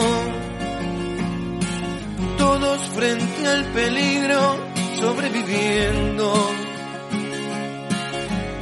[2.37, 4.57] todos frente al peligro
[4.99, 6.33] sobreviviendo.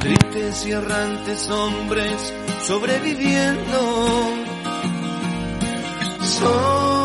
[0.00, 3.78] Tristes y errantes hombres sobreviviendo.
[6.20, 6.95] Sobreviviendo.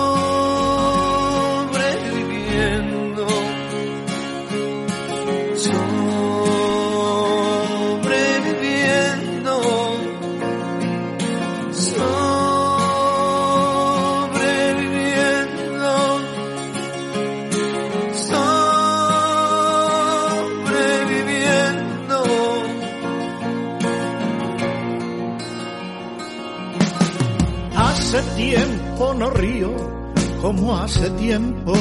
[30.52, 31.74] Como hace tiempo.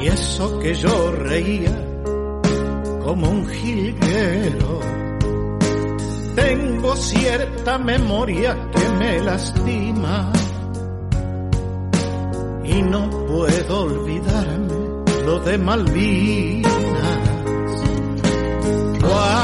[0.00, 1.76] Y eso que yo reía
[3.04, 4.80] como un jilguero.
[6.34, 10.32] Tengo cierta memoria que me lastima
[12.64, 16.72] y no puedo olvidarme lo de Malvinas.
[19.00, 19.36] Cuánta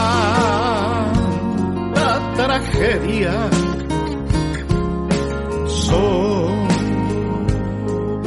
[2.34, 3.50] tragedia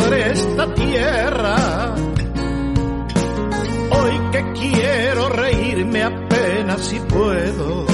[0.08, 1.96] sobre esta tierra.
[3.92, 7.86] Hoy que quiero reírme apenas si puedo.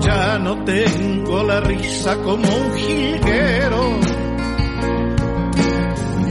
[0.00, 3.98] Ya no tengo la risa como un jilguero,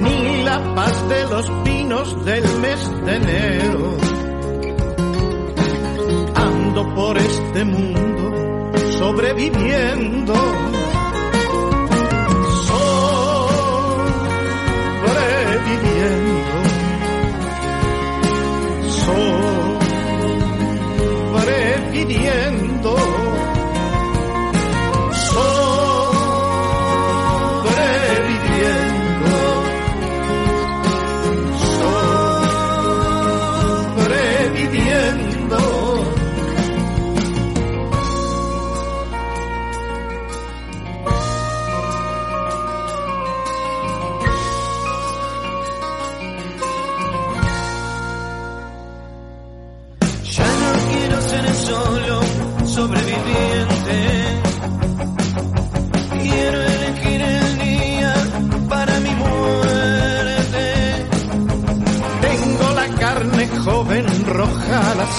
[0.02, 3.98] ni la paz de los pinos del mes de enero.
[6.36, 8.32] Ando por este mundo
[9.00, 10.67] sobreviviendo.
[15.68, 16.17] Yeah.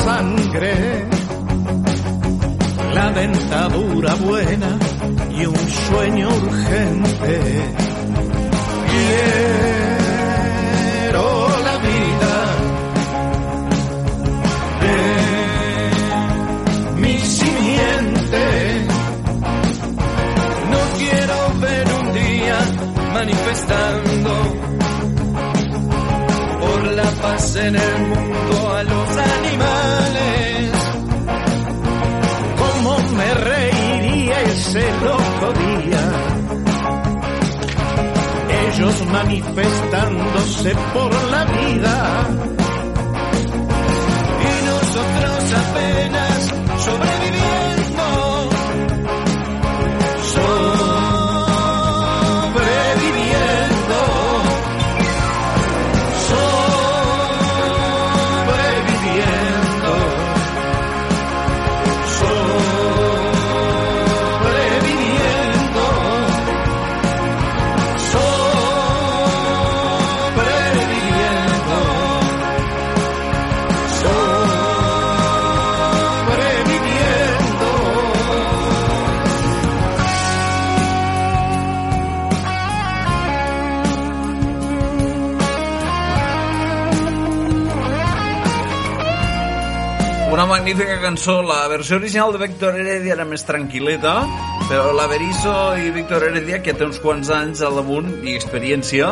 [0.05, 1.05] Sangre,
[2.94, 4.78] la dentadura buena
[5.30, 7.40] y un sueño urgente.
[8.92, 9.99] Quiero
[11.66, 12.34] la vida
[14.84, 14.99] de
[17.01, 18.44] mi simiente.
[20.72, 22.59] No quiero ver un día
[23.14, 24.32] manifestando
[26.61, 28.82] por la paz en el mundo a
[39.18, 42.57] manifestándose por la vida.
[90.68, 91.42] Magnífica cançó.
[91.42, 94.12] La versió original de Víctor Heredia era més tranquil·leta,
[94.68, 99.08] però la Berisso i Víctor Heredia, que té uns quants anys al damunt i experiència,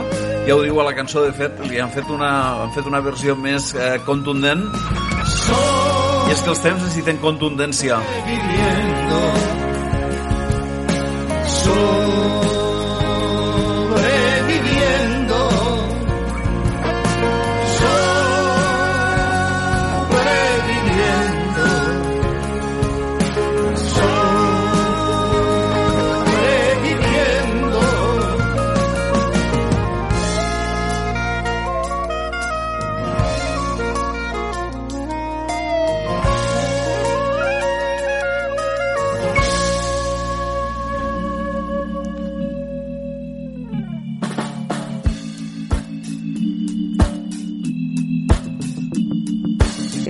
[0.47, 2.33] ja ho diu a la cançó, de fet, li han fet una,
[2.67, 4.67] han fet una versió més eh, contundent.
[6.29, 8.03] I és que els temps necessiten contundència.
[11.57, 12.06] sobreviviendo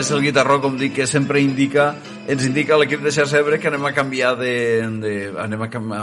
[0.00, 1.90] és el guitarró, com dic, que sempre indica
[2.30, 4.52] ens indica l'equip de xarxa Ebre que anem a canviar de,
[5.02, 6.02] de anem a, a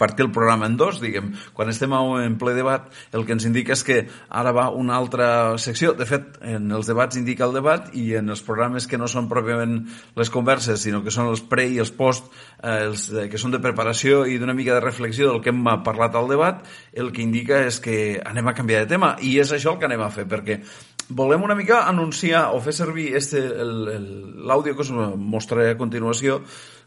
[0.00, 1.34] partir el programa en dos, diguem.
[1.52, 3.98] Quan estem en ple debat, el que ens indica és que
[4.30, 5.28] ara va una altra
[5.60, 5.92] secció.
[5.98, 9.28] De fet, en els debats indica el debat i en els programes que no són
[9.28, 9.78] pròpiament
[10.16, 12.32] les converses, sinó que són els pre i els post,
[12.62, 15.64] eh, els eh, que són de preparació i d'una mica de reflexió del que hem
[15.84, 16.64] parlat al debat,
[16.96, 19.90] el que indica és que anem a canviar de tema i és això el que
[19.90, 20.62] anem a fer, perquè
[21.08, 26.40] volem una mica anunciar o fer servir l'àudio que us mostraré a continuació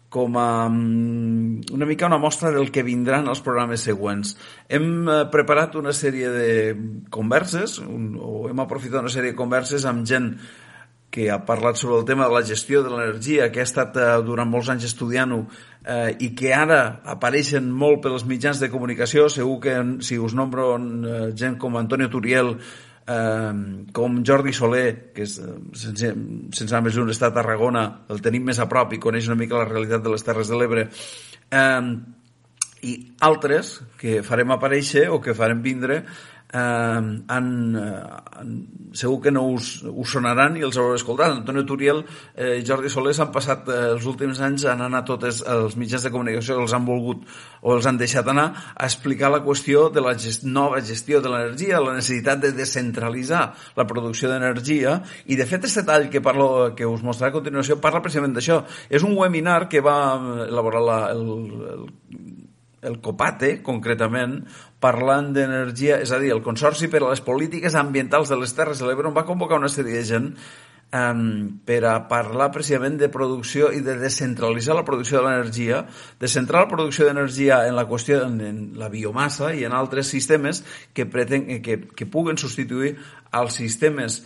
[0.09, 4.33] com a mm, una mica una mostra del que vindran els programes següents.
[4.67, 6.49] Hem eh, preparat una sèrie de
[7.13, 10.33] converses, un, o hem aprofitat una sèrie de converses amb gent
[11.09, 14.09] que ha parlat sobre el tema de la gestió de l'energia, que ha estat eh,
[14.25, 15.43] durant molts anys estudiant-ho
[15.85, 19.29] eh, i que ara apareixen molt pels mitjans de comunicació.
[19.29, 22.55] Segur que si us nombro eh, gent com Antonio Turiel,
[23.95, 26.13] com Jordi Soler, que és, eh, sense,
[26.53, 29.39] sense anar més lluny, està a Tarragona, el tenim més a prop i coneix una
[29.39, 30.89] mica la realitat de les Terres de l'Ebre,
[31.49, 31.81] eh,
[32.81, 32.93] i
[33.27, 36.03] altres que farem aparèixer o que farem vindre
[36.53, 38.03] eh, han, eh,
[38.39, 38.53] han,
[38.93, 41.35] segur que no us, us sonaran i els haureu escoltat.
[41.37, 42.01] Antonio Turiel
[42.35, 46.07] eh, i Jordi Soler s'han passat eh, els últims anys han anat totes els mitjans
[46.07, 47.25] de comunicació els han volgut
[47.61, 51.29] o els han deixat anar a explicar la qüestió de la gest nova gestió de
[51.29, 53.43] l'energia, la necessitat de descentralitzar
[53.77, 57.77] la producció d'energia i de fet aquest tall que, parlo, que us mostraré a continuació
[57.81, 58.63] parla precisament d'això.
[58.89, 59.99] És un webinar que va
[60.47, 61.25] elaborar la, el,
[61.73, 61.85] el
[62.81, 64.39] el COPATE, concretament,
[64.79, 68.79] parlant d'energia, és a dir, el Consorci per a les Polítiques Ambientals de les Terres
[68.79, 70.29] de l'Ebre on va convocar una sèrie de gent
[70.95, 75.83] um, per a parlar precisament de producció i de descentralitzar la producció de l'energia,
[76.19, 80.11] de centrar la producció d'energia en la qüestió en, en la biomassa i en altres
[80.11, 80.63] sistemes
[80.93, 82.95] que, preten, que, que puguen substituir
[83.31, 84.23] als sistemes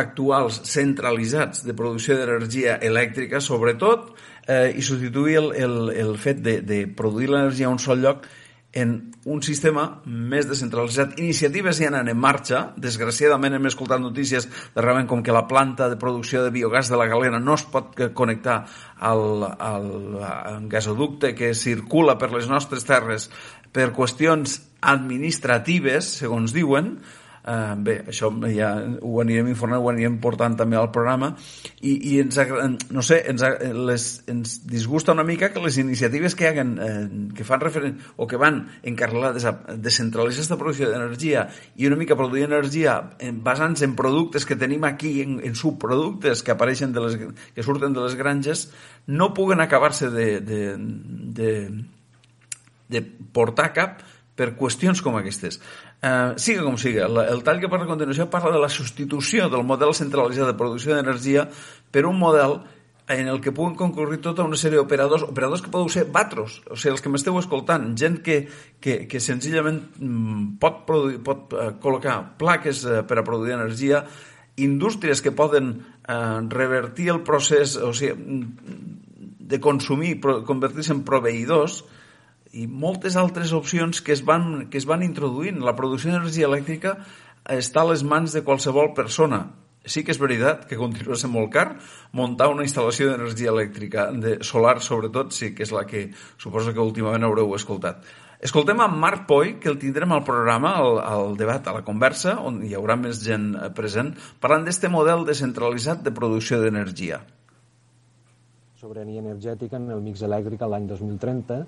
[0.00, 4.14] actuals centralitzats de producció d'energia elèctrica, sobretot,
[4.46, 8.24] eh, i substituir el, el, el fet de, de produir l'energia a un sol lloc
[8.72, 11.16] en un sistema més descentralitzat.
[11.18, 12.62] Iniciatives ja anen en marxa.
[12.78, 14.46] Desgraciadament hem escoltat notícies
[14.76, 17.98] darrerament com que la planta de producció de biogàs de la Galena no es pot
[18.14, 18.60] connectar
[19.10, 19.24] al,
[19.58, 23.30] al gasoducte que circula per les nostres terres
[23.74, 26.94] per qüestions administratives, segons diuen,
[27.40, 28.68] Uh, bé, això ja
[29.00, 31.30] ho anirem informant, ho anirem portant també al programa
[31.80, 32.36] i, i ens,
[32.92, 33.40] no sé, ens,
[33.72, 38.28] les, ens disgusta una mica que les iniciatives que, hagen, eh, que fan referen o
[38.28, 41.46] que van encarregades a descentralitzar aquesta producció d'energia
[41.80, 46.44] i una mica produir energia en, basant-se en productes que tenim aquí, en, en subproductes
[46.44, 47.18] que apareixen de les,
[47.56, 48.68] que surten de les granges,
[49.08, 50.62] no puguen acabar-se de, de,
[51.40, 51.52] de,
[52.92, 54.04] de portar cap
[54.40, 55.58] per qüestions com aquestes.
[56.00, 59.50] Uh, siga com siga, la, el tall que parla a continuació parla de la substitució
[59.52, 61.42] del model centralitzat de producció d'energia
[61.92, 62.62] per un model
[63.10, 66.78] en el que puguen concurrir tota una sèrie d'operadors, operadors que podeu ser batros, o
[66.78, 68.38] sigui, els que m'esteu escoltant, gent que,
[68.80, 74.04] que, que senzillament mm, pot, produir, pot uh, col·locar plaques uh, per a produir energia,
[74.62, 78.90] indústries que poden uh, revertir el procés, o sigui, mm,
[79.50, 81.82] de consumir, convertir-se en proveïdors,
[82.52, 85.60] i moltes altres opcions que es van, que es van introduint.
[85.62, 86.96] La producció d'energia elèctrica
[87.50, 89.44] està a les mans de qualsevol persona.
[89.80, 91.68] Sí que és veritat que continua sent molt car
[92.12, 96.84] muntar una instal·lació d'energia elèctrica, de solar sobretot, sí que és la que suposo que
[96.84, 98.04] últimament haureu escoltat.
[98.40, 102.38] Escoltem a Marc Poi, que el tindrem al programa, al, al debat, a la conversa,
[102.40, 107.20] on hi haurà més gent eh, present, parlant d'este model descentralitzat de producció d'energia.
[108.80, 111.60] Sobirania energètica en el mix elèctric l'any 2030,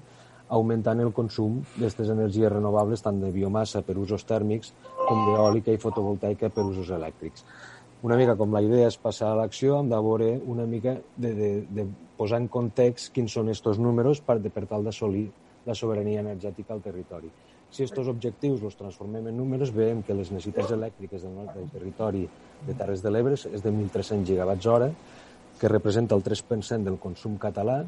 [0.53, 4.73] augmentant el consum d'aquestes energies renovables tant de biomassa per usos tèrmics
[5.09, 7.47] com d'eòlica i fotovoltaica per usos elèctrics.
[8.03, 11.31] Una mica com la idea és passar a l'acció, hem de veure una mica de,
[11.39, 11.87] de, de
[12.19, 15.29] posar en context quins són aquests números per, de, per tal d'assolir
[15.67, 17.31] la sobirania energètica al territori.
[17.73, 22.27] Si aquests objectius els transformem en números, veiem que les necessitats elèctriques del, del territori
[22.67, 24.91] de Terres de l'Ebre és de 1.300 gigawatts hora,
[25.61, 27.85] que representa el 3% del consum català.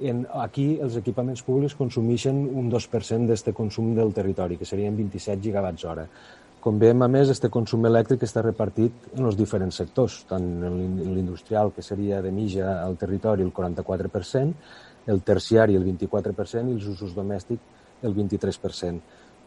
[0.00, 5.42] En, aquí els equipaments públics consumeixen un 2% d'aquest consum del territori, que serien 27
[5.42, 6.04] gigawatts hora.
[6.62, 10.78] Com veiem, a més, aquest consum elèctric està repartit en els diferents sectors, tant en
[11.14, 14.54] l'industrial, que seria de mitja al territori el 44%,
[15.08, 19.00] el terciari el 24% i els usos domèstics el 23%.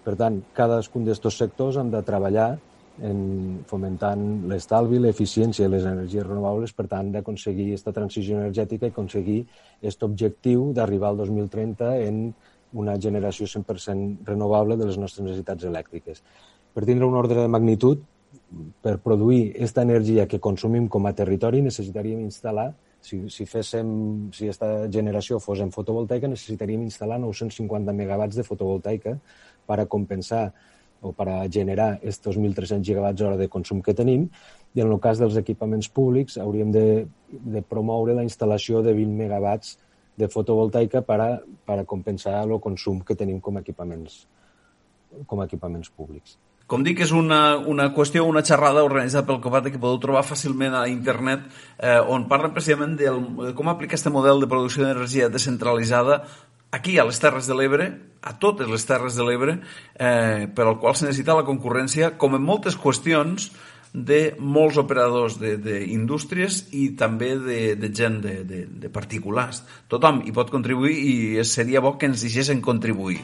[0.04, 2.50] Per tant, cadascun d'aquests sectors han de treballar
[3.00, 8.94] en fomentant l'estalvi, l'eficiència i les energies renovables, per tant, d'aconseguir aquesta transició energètica i
[8.94, 9.40] aconseguir
[9.80, 12.24] aquest objectiu d'arribar al 2030 en
[12.74, 16.22] una generació 100% renovable de les nostres necessitats elèctriques.
[16.74, 18.04] Per tindre un ordre de magnitud,
[18.84, 22.72] per produir aquesta energia que consumim com a territori necessitaríem instal·lar,
[23.02, 23.88] si, si féssim,
[24.36, 29.16] si aquesta generació fos en fotovoltaica, necessitaríem instal·lar 950 megawatts de fotovoltaica
[29.68, 30.52] per a compensar
[31.02, 34.28] o per a generar aquests 1.300 gigawatts hora de consum que tenim
[34.74, 36.86] i en el cas dels equipaments públics hauríem de,
[37.32, 39.78] de promoure la instal·lació de 20 megawatts
[40.22, 41.32] de fotovoltaica per a,
[41.66, 44.24] per a compensar el consum que tenim com a equipaments,
[45.26, 46.38] com a equipaments públics.
[46.72, 50.78] Com dic, és una, una qüestió, una xerrada organitzada pel COPAT que podeu trobar fàcilment
[50.80, 55.28] a internet eh, on parlen precisament del, de com aplicar aquest model de producció d'energia
[55.34, 56.22] descentralitzada
[56.72, 57.90] aquí a les Terres de l'Ebre,
[58.22, 59.60] a totes les Terres de l'Ebre,
[59.96, 63.52] eh, per al qual se necessita la concurrència, com en moltes qüestions,
[63.94, 69.66] de molts operadors d'indústries i també de, de gent, de, de, de particulars.
[69.92, 73.20] Tothom hi pot contribuir i seria bo que ens deixessin contribuir.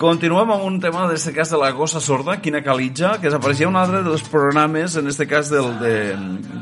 [0.00, 3.76] Continuem amb un tema, en cas, de la gossa sorda, Quina Calitja, que desapareixia un
[3.76, 5.92] altre dels programes, en aquest cas del, de,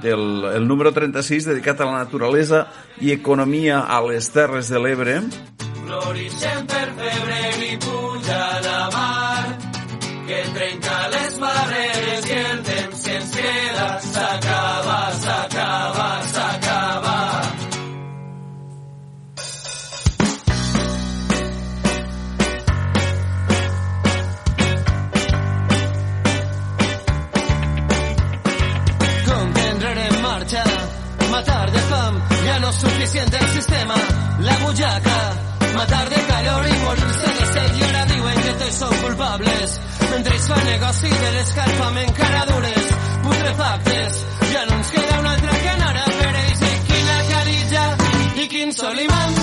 [0.03, 0.25] del
[0.57, 2.65] el número 36, dedicat a la naturalesa
[2.99, 5.21] i economia a les Terres de l'Ebre.
[5.85, 7.48] Florixen per febrer
[33.19, 33.95] suficiente el sistema,
[34.41, 35.33] la bullaca,
[35.75, 40.37] matar de calor i morir-se de set i ara diuen que tots són culpables mentre
[40.37, 42.93] es fa negoci de l'escalfament cara dures,
[43.23, 44.23] putrefactes.
[44.53, 47.85] Ja no ens queda una altra que anar a per ells i quina caritja
[48.43, 49.38] i quin solimant em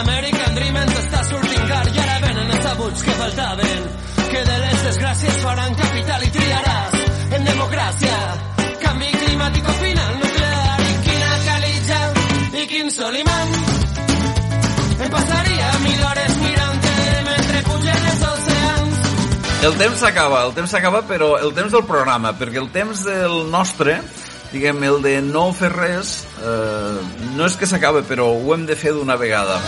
[0.00, 3.82] L'American Dream ens està sortint car i ara venen els abuts que faltaven.
[4.30, 6.94] Que de les desgràcies faran capital i triaràs
[7.36, 8.20] en democràcia.
[8.80, 10.78] Canvi climàtic o final nuclear.
[10.86, 12.00] I quina calitja
[12.62, 13.52] i quin solimant.
[15.04, 16.96] Em passaria mil hores mirant-te
[17.28, 19.06] mentre pugen els oceans.
[19.68, 23.42] El temps s'acaba, el temps s'acaba, però el temps del programa, perquè el temps del
[23.52, 24.00] nostre,
[24.54, 28.76] diguem, el de no fer res, eh, no és que s'acabe, però ho hem de
[28.78, 29.60] fer d'una vegada.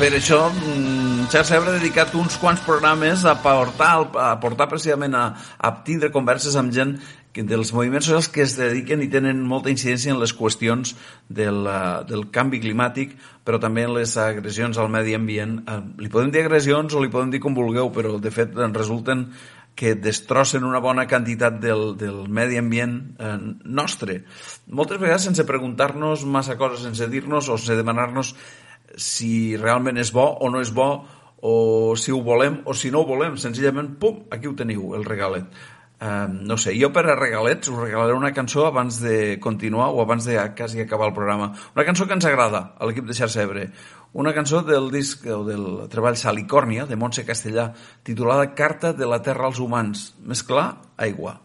[0.00, 5.14] Per això, mm, Xarxa Ebre ha dedicat uns quants programes a portar, a portar precisament
[5.14, 5.24] a,
[5.58, 6.96] a tindre converses amb gent
[7.32, 10.96] que, dels moviments socials que es dediquen i tenen molta incidència en les qüestions
[11.28, 15.60] del, eh, del canvi climàtic, però també en les agressions al medi ambient.
[15.68, 18.74] Eh, li podem dir agressions o li podem dir com vulgueu, però de fet en
[18.74, 19.28] resulten
[19.74, 24.20] que destrossen una bona quantitat del, del medi ambient eh, nostre.
[24.68, 28.34] Moltes vegades sense preguntar-nos massa coses, sense dir-nos o sense demanar-nos
[28.96, 30.90] si realment és bo o no és bo,
[31.40, 33.36] o si ho volem o si no ho volem.
[33.40, 35.48] Senzillament, pum, aquí ho teniu, el regalet.
[36.00, 40.00] Uh, no sé, jo per a regalets us regalaré una cançó abans de continuar o
[40.00, 41.50] abans de quasi acabar el programa.
[41.76, 43.66] Una cançó que ens agrada a l'equip de Xarxa Ebre.
[44.12, 47.68] Una cançó del disc o del treball Salicòrnia, de Montse Castellà,
[48.02, 50.10] titulada Carta de la Terra als Humans.
[50.26, 50.66] Més clar,
[50.98, 51.38] aigua.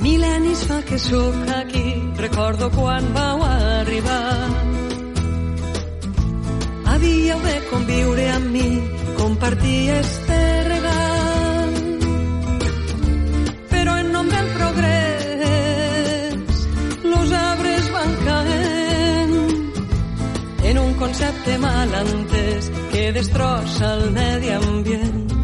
[0.00, 1.86] Mil·lennis fa que sóc aquí,
[2.22, 4.59] recordo quan vau arribar.
[7.44, 8.68] De conviure amb mi,
[9.16, 10.38] compartir este
[10.68, 11.72] regal.
[13.70, 16.34] Però en nom del progrés,
[17.04, 19.36] los arbres van caent
[20.70, 25.39] en un concepte mal entès que destrossa el medi ambient.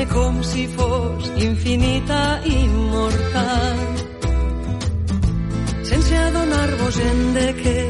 [0.00, 3.78] Amar-me com si fos infinita i immortal.
[5.84, 7.80] Sense adonar-vos en de què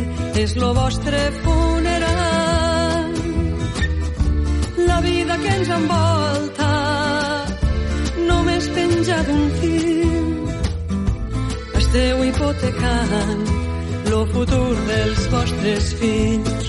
[0.42, 3.12] és lo vostre funeral.
[4.86, 6.72] La vida que ens envolta
[8.26, 10.48] només penja d'un fil.
[11.78, 13.46] Esteu hipotecant
[14.10, 16.59] lo futur dels vostres fills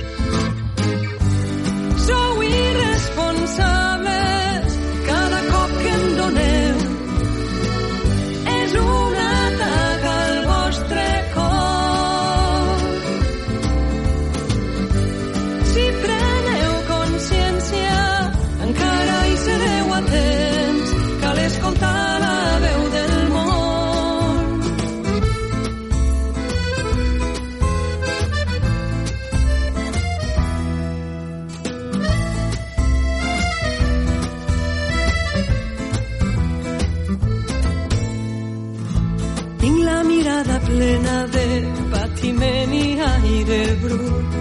[40.41, 41.47] mirada plena de
[41.91, 44.33] patiment i aire brut.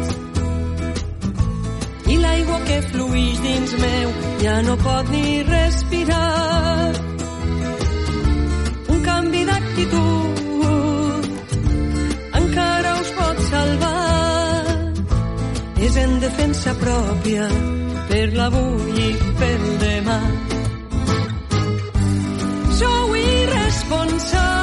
[2.06, 6.92] I l'aigua que fluix dins meu ja no pot ni respirar.
[8.88, 11.20] Un canvi d'actitud
[12.40, 14.64] encara us pot salvar.
[15.80, 17.48] És en defensa pròpia
[18.08, 20.20] per l'avui i pel demà.
[22.80, 24.59] Sou irresponsables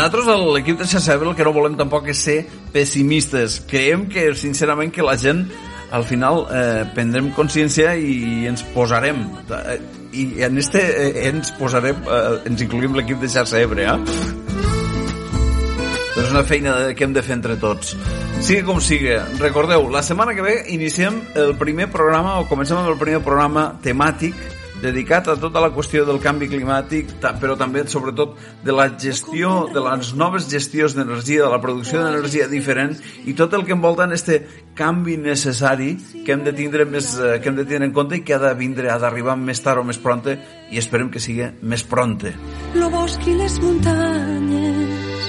[0.00, 2.38] Nosaltres, l'equip de Xacebre, el que no volem tampoc és ser
[2.72, 3.58] pessimistes.
[3.68, 5.42] Creiem que, sincerament, que la gent
[5.92, 9.18] al final eh, prendrem consciència i ens posarem
[9.58, 9.74] eh,
[10.16, 13.98] i en este eh, ens posarem eh, ens incluïm l'equip de Xarxa Ebre eh?
[16.22, 17.92] És una feina que hem de fer entre tots.
[18.40, 22.88] Sigui com sigui, recordeu, la setmana que ve iniciem el primer programa, o comencem amb
[22.94, 28.36] el primer programa temàtic dedicat a tota la qüestió del canvi climàtic, però també, sobretot,
[28.64, 32.96] de la gestió, de les noves gestions d'energia, de la producció d'energia diferent
[33.28, 34.40] i tot el que envolta en este
[34.74, 38.24] canvi necessari que hem de tindre més, eh, que hem de tenir en compte i
[38.24, 40.38] que ha de vindre, ha d'arribar més tard o més pronte
[40.70, 42.34] i esperem que sigui més pronte.
[42.74, 45.24] lo bosc i les muntanyes,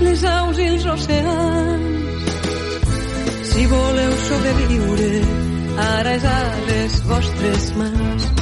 [0.00, 1.98] les aus i els oceans.
[3.50, 5.10] Si voleu sobreviure,
[5.76, 8.39] ara és a les vostres mans.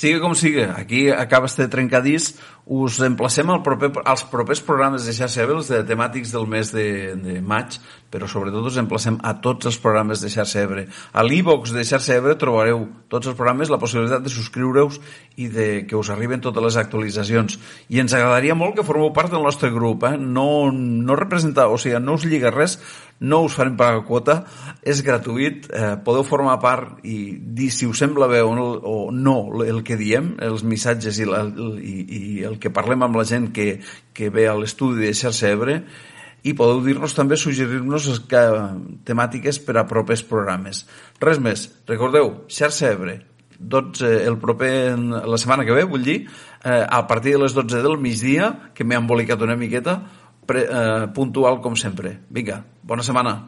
[0.00, 2.32] Sigui com sigui, aquí acaba este trencadís.
[2.64, 6.70] Us emplacem al proper, als propers programes de Xarxa Ebre, els de temàtics del mes
[6.72, 7.76] de, de maig,
[8.08, 10.86] però sobretot us emplacem a tots els programes de Xarxa Ebre.
[11.12, 15.00] A l'e-box de Xarxa Ebre trobareu tots els programes, la possibilitat de subscriure-us
[15.36, 17.58] i de que us arriben totes les actualitzacions.
[17.92, 20.16] I ens agradaria molt que formeu part del nostre grup, eh?
[20.16, 22.78] no, no representa, o sigui, no us lliga res,
[23.20, 24.36] no us farem pagar quota,
[24.82, 29.10] és gratuït, eh, podeu formar part i dir si us sembla bé o no, o
[29.12, 33.26] no el que diem, els missatges i, la, i, i el que parlem amb la
[33.28, 33.74] gent que,
[34.16, 35.82] que ve a l'estudi de Xarxa Ebre
[36.42, 38.44] i podeu dir-nos també, suggerir-nos que,
[39.04, 40.86] temàtiques per a propers programes.
[41.20, 43.18] Res més, recordeu, Xarxa Ebre,
[43.60, 46.22] 12, el proper, la setmana que ve, vull dir,
[46.64, 50.00] eh, a partir de les 12 del migdia, que m'he embolicat una miqueta,
[50.50, 52.18] pre, eh, puntual com sempre.
[52.28, 53.38] Vinga, bona setmana.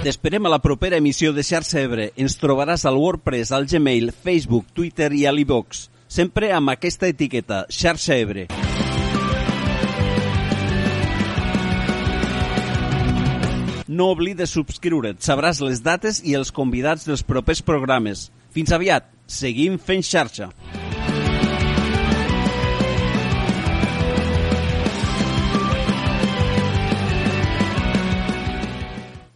[0.00, 2.06] T'esperem a la propera emissió de Xarxa Ebre.
[2.16, 5.90] Ens trobaràs al WordPress, al Gmail, Facebook, Twitter i a l'iVox.
[6.08, 8.46] Sempre amb aquesta etiqueta, Xarxa Ebre.
[13.90, 18.30] No oblides subscriure't, sabràs les dates i els convidats dels propers programes.
[18.54, 20.48] Fins aviat, seguim fent xarxa.